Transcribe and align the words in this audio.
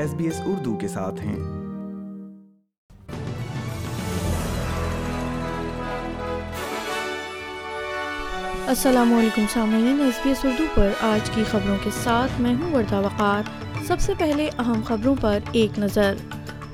S 0.00 0.14
B 0.14 0.24
S 0.24 0.40
Urdu 0.46 0.76
کے 0.76 0.88
ساتھ 0.88 1.20
ہیں۔ 1.20 1.36
السلام 8.68 9.14
علیکم 9.14 9.44
سامعین، 9.52 10.00
ایس 10.00 10.20
بی 10.22 10.28
ایس 10.28 10.44
اردو 10.44 10.64
پر 10.74 10.90
آج 11.00 11.30
کی 11.30 11.44
خبروں 11.50 11.76
کے 11.84 11.90
ساتھ 12.02 12.40
میں 12.40 12.54
ہوں 12.54 12.74
وردہ 12.74 12.96
وقار۔ 12.96 13.42
سب 13.86 14.00
سے 14.00 14.12
پہلے 14.18 14.50
اہم 14.58 14.80
خبروں 14.84 15.14
پر 15.20 15.38
ایک 15.52 15.78
نظر۔ 15.78 16.14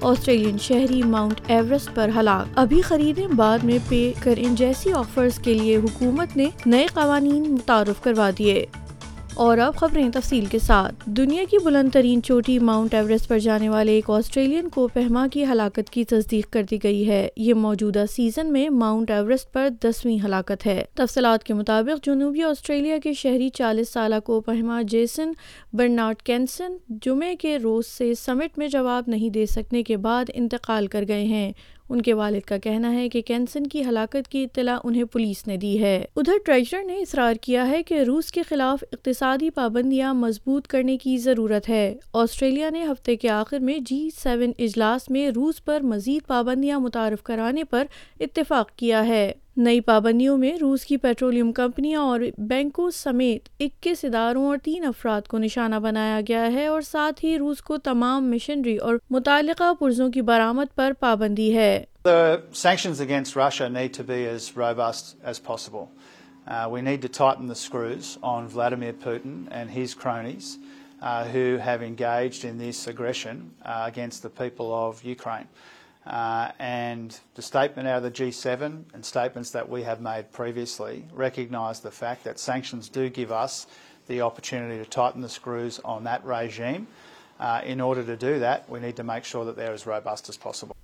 آسٹریلین 0.00 0.58
شہری 0.58 1.02
ماؤنٹ 1.02 1.40
ایورسٹ 1.46 1.94
پر 1.94 2.10
ہلاک۔ 2.16 2.58
ابھی 2.58 2.80
خریدیں 2.80 3.28
بعد 3.28 3.58
میں 3.58 3.78
پے 3.88 4.12
کریں 4.20 4.56
جیسی 4.56 4.92
آفرز 4.92 5.38
کے 5.38 5.54
لیے 5.54 5.76
حکومت 5.76 6.36
نے 6.36 6.46
نئے 6.66 6.86
قوانین 6.86 7.52
متعارف 7.52 8.02
کروا 8.02 8.30
دیے۔ 8.38 8.66
اور 9.36 9.58
اب 9.58 9.74
خبریں 9.74 10.10
تفصیل 10.14 10.44
کے 10.46 10.58
ساتھ۔ 10.58 10.94
دنیا 11.04 11.44
کی 11.50 11.56
بلند 11.64 11.88
ترین 11.92 12.22
چوٹی 12.22 12.58
ماؤنٹ 12.58 12.94
ایوریسٹ 12.94 13.28
پر 13.28 13.38
جانے 13.38 13.68
والے 13.68 13.92
ایک 13.92 14.10
آسٹریلین 14.10 14.68
کو 14.68 14.88
پہما 14.88 15.26
کی 15.32 15.44
ہلاکت 15.44 15.90
کی 15.90 16.04
تصدیق 16.04 16.50
کر 16.50 16.62
دی 16.70 16.78
گئی 16.82 17.08
ہے۔ 17.08 17.28
یہ 17.36 17.54
موجودہ 17.54 18.04
سیزن 18.10 18.52
میں 18.52 18.68
ماؤنٹ 18.68 19.10
ایوریسٹ 19.10 19.52
پر 19.52 19.68
دسویں 19.84 20.24
ہلاکت 20.24 20.66
ہے۔ 20.66 20.84
تفصیلات 20.94 21.44
کے 21.44 21.54
مطابق 21.54 22.06
جنوبی 22.06 22.42
آسٹریلیا 22.42 22.98
کے 22.98 23.12
شہری 23.12 23.48
چالیس 23.48 23.88
سالہ 23.88 24.20
کو 24.24 24.40
پہما 24.40 24.82
جیسن 24.82 25.32
برنارڈ 25.72 26.16
کینسن 26.16 26.76
جمعے 26.88 27.36
کے 27.36 27.58
روز 27.58 27.86
سے 27.86 28.14
سمٹ 28.14 28.58
میں 28.58 28.68
جواب 28.68 29.04
نہیں 29.06 29.30
دے 29.30 29.46
سکنے 29.46 29.82
کے 29.82 29.96
بعد 29.96 30.24
انتقال 30.34 30.86
کر 30.86 31.04
گئے 31.08 31.24
ہیں۔ 31.24 31.52
ان 31.88 32.02
کے 32.02 32.12
والد 32.14 32.40
کا 32.40 32.58
کہنا 32.58 32.92
ہے 32.92 33.08
کہ 33.08 33.22
کینسن 33.22 33.66
کی 33.66 33.84
ہلاکت 33.84 34.28
کی 34.28 34.44
اطلاع 34.44 34.78
انہیں 34.84 35.04
پولیس 35.04 35.46
نے 35.46 35.56
دی 35.56 35.80
ہے۔ 35.82 36.04
ادھر 36.16 36.32
ٹریجر 36.46 36.82
نے 36.86 36.96
اصرار 36.96 37.34
کیا 37.34 37.68
ہے 37.68 37.82
کہ 37.82 37.94
روس 37.94 38.32
کے 38.32 38.42
خلاف 38.42 38.84
اقتصادی 39.26 39.50
پابندیاں 39.50 40.14
مضبوط 40.14 40.66
کرنے 40.66 40.96
کی 40.96 41.16
ضرورت 41.18 41.68
ہے۔ 41.68 41.94
آسٹریلیا 42.12 42.70
نے 42.70 42.84
ہفتے 42.84 43.16
کے 43.16 43.28
آخر 43.28 43.58
میں 43.58 43.78
جی 43.78 44.10
سیون 44.22 44.52
اجلاس 44.58 45.10
میں 45.10 45.28
روس 45.28 45.64
پر 45.64 45.80
مزید 45.80 46.26
پابندیاں 46.26 46.80
متعارف 46.80 47.22
کرانے 47.22 47.64
پر 47.64 47.84
اتفاق 48.20 48.70
کیا 48.76 49.06
ہے۔ 49.06 49.32
نئی 49.56 49.80
پابندیوں 49.80 50.38
میں 50.38 50.56
روس 50.56 50.84
کی 50.84 50.96
پیٹرولیم 50.96 51.52
کمپنیاں 51.52 52.00
اور 52.00 52.20
بینکوں 52.38 52.90
سمیت 52.90 53.48
اکیس 53.60 54.04
اداروں 54.04 54.46
اور 54.46 54.58
تین 54.64 54.84
افراد 54.84 55.22
کو 55.22 55.38
نشانہ 55.38 55.76
بنایا 55.76 56.20
گیا 56.28 56.52
ہے 56.52 56.66
اور 56.66 56.80
ساتھ 56.80 57.24
ہی 57.24 57.38
روس 57.38 57.62
کو 57.62 57.76
تمام 57.76 58.30
مشنری 58.30 58.76
اور 58.76 58.94
متعلقہ 59.10 59.72
پرزوں 59.74 60.10
کی 60.10 60.22
برآمد 60.22 60.74
پر 60.74 60.92
پابندی 61.00 61.56
ہے۔ 61.56 61.84
Uh, 66.46 66.68
we 66.70 66.80
need 66.80 67.02
to 67.02 67.08
tighten 67.08 67.48
the 67.48 67.54
screws 67.54 68.18
on 68.22 68.46
Vladimir 68.46 68.92
Putin 68.92 69.48
and 69.50 69.68
the 77.34 77.42
statement 77.42 77.88
out 77.88 77.96
of 77.96 78.02
the 78.04 78.10
G7 78.12 78.84
and 78.94 79.04
statements 79.04 79.50
that 79.50 79.68
we 79.68 79.82
have 79.82 80.00
made 80.00 80.30
previously 80.30 81.04
recognise 81.12 81.80
the 81.80 81.90
fact 81.90 82.22
that 82.24 82.38
sanctions 82.38 82.88
do 82.88 83.10
give 83.10 83.32
us 83.32 83.66
the 84.06 84.20
opportunity 84.20 84.78
to 84.78 84.88
tighten 84.88 85.20
the 85.20 85.28
screws 85.28 85.80
on 85.84 86.04
that 86.04 86.24
regime. 86.24 86.86
Uh, 87.40 87.60
in 87.64 87.80
order 87.80 88.04
to 88.04 88.16
do 88.16 88.38
that, 88.38 88.70
we 88.70 88.78
need 88.78 88.96
to 88.96 89.04
make 89.04 89.24
sure 89.24 89.44
that 89.44 89.56
they're 89.56 89.72
as 89.72 89.84
robust 89.84 90.28
as 90.28 90.36
possible. 90.36 90.75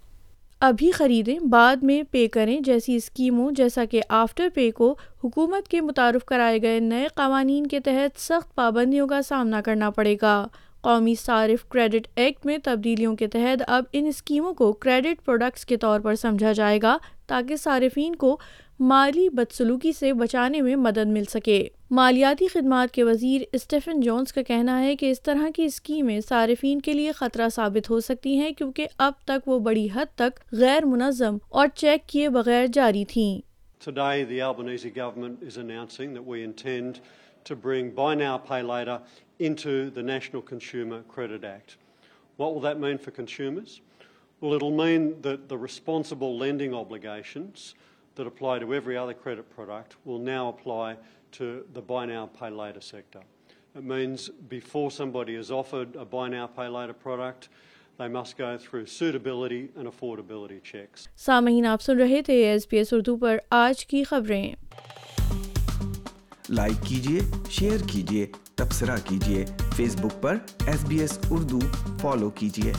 ابھی 0.65 0.91
خریدیں، 0.91 1.39
بعد 1.39 1.77
میں 1.83 2.03
پے 2.11 2.27
کریں 2.27 2.61
جیسی 2.61 2.97
اسکیموں 2.97 3.51
جیسا 3.53 3.85
کہ 3.85 4.01
after 4.09 4.49
پے 4.55 4.71
کو 4.71 4.95
حکومت 5.25 5.69
کے 5.69 5.81
متعارف 5.81 6.25
کرائے 6.25 6.63
گئے 6.63 6.81
نئے 6.81 7.07
قوانین 7.15 7.67
کے 7.67 7.81
تحت 7.81 8.21
سخت 8.21 8.55
پابندیوں 8.55 9.07
کا 9.09 9.23
سامنا 9.23 9.61
کرنا 9.61 9.91
پڑے 9.91 10.17
گا۔ 10.23 10.47
قومی 10.81 11.15
صارف 11.15 11.69
کریڈٹ 11.69 12.09
ایکٹ 12.15 12.47
میں 12.47 12.59
تبدیلیوں 12.65 13.17
کے 13.17 13.27
تحت 13.27 13.63
اب 13.67 13.85
ان 13.93 14.07
اسکیموں 14.07 14.55
کو 14.55 14.73
کریڈٹ 14.73 15.25
پروڈکٹس 15.25 15.67
کے 15.67 15.77
طور 15.77 16.01
پر 16.01 16.14
سمجھا 16.14 16.53
جائے 16.53 16.79
گا 16.83 16.98
تاکہ 17.27 17.57
صارفین 17.57 18.17
کو 18.17 18.39
مالی 18.85 19.29
بدسلوکی 19.29 19.91
سے 19.93 20.13
بچانے 20.13 20.61
میں 20.61 20.75
مدد 20.77 21.07
مل 21.07 21.25
سکے 21.31 21.59
مالیاتی 21.91 22.47
خدمات 22.53 22.93
کے 22.95 23.03
وزیر 23.05 23.43
اسٹیفن 23.53 24.01
جونز 24.01 24.33
کا 24.33 24.43
کہنا 24.47 24.81
ہے 24.83 24.95
کہ 24.97 25.11
اس 25.11 25.20
طرح 25.23 25.48
کی 25.55 25.65
اسکیمیں 25.65 26.20
صارفین 26.20 26.81
کے 26.83 26.92
لیے 26.92 27.13
خطرہ 27.13 27.48
ثابت 27.55 27.91
ہو 27.91 27.98
سکتی 28.01 28.35
ہیں 28.39 28.51
کیونکہ 28.59 28.87
اب 28.98 29.21
تک 29.25 29.47
وہ 29.48 29.59
بڑی 29.59 29.87
حد 29.95 30.15
تک 30.15 30.41
غیر 30.61 30.85
منظم 30.85 31.37
اور 31.48 31.69
چیک 31.75 32.09
کیے 32.09 32.29
بغیر 32.29 32.67
جاری 32.73 33.05
تھیں 33.05 33.41
Today, 33.81 34.25
the 34.25 34.41
Albanese 34.48 34.91
government 34.97 35.47
is 35.51 35.57
announcing 35.57 36.13
that 36.15 36.27
we 36.33 36.42
intend 36.42 37.01
to 37.47 37.57
bring 37.57 37.92
Buy 37.92 38.11
Now, 38.17 38.35
Pay 38.51 38.61
Later 38.63 38.98
into 39.41 39.77
the 39.91 40.05
National 40.05 40.42
Consumer 40.42 41.01
Credit 41.15 41.45
Act. 41.45 41.77
What 42.39 42.53
will 42.53 42.67
that 42.67 42.81
mean 42.81 42.98
for 42.98 43.17
consumers? 43.17 43.81
Well, 44.42 44.55
it'll 44.55 44.77
mean 44.83 45.09
that 45.23 45.48
the 45.48 45.59
responsible 45.61 46.39
lending 46.39 46.75
obligations 46.75 47.73
that 48.14 48.27
apply 48.27 48.58
to 48.58 48.74
every 48.74 48.96
other 48.96 49.14
credit 49.14 49.48
product 49.55 49.96
will 50.05 50.18
now 50.18 50.48
apply 50.48 50.96
to 51.33 51.64
the 51.73 51.80
buy 51.80 52.06
now, 52.06 52.28
pay 52.39 52.50
later 52.50 52.80
sector. 52.80 53.20
It 53.74 53.84
means 53.84 54.28
before 54.48 54.90
somebody 54.90 55.34
is 55.34 55.50
offered 55.50 55.96
a 55.96 56.05
buy 56.05 56.28
now, 56.28 56.46
pay 56.46 56.68
later 56.68 56.92
product, 56.92 57.48
they 57.98 58.08
must 58.08 58.36
go 58.36 58.58
through 58.58 58.86
suitability 58.86 59.70
and 59.77 59.89
affordability 59.89 60.61
checks. 60.62 61.08
سامعین 61.17 61.67
آپ 61.67 61.83
سن 61.83 61.98
رہے 61.98 62.23
تھے 62.23 62.34
S 62.46 62.68
P 62.68 62.77
S 62.77 62.92
Urdu 62.92 63.17
پر 63.17 63.39
آج 63.50 63.86
کی 63.86 64.02
خبریں 64.11 64.55
like 66.48 66.86
کیجیے 66.86 67.20
شیئر 67.50 67.86
کیجیے 67.92 68.27
تبصرہ 68.56 68.96
کیجیے 69.08 69.44
فیس 69.77 69.94
بک 70.00 70.20
پر 70.23 70.36
S 70.67 70.84
B 70.89 70.98
S 71.00 71.18
Urdu 71.30 71.58
follow 72.00 72.30
کیجیے 72.30 72.73